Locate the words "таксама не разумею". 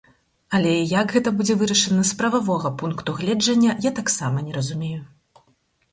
4.03-4.99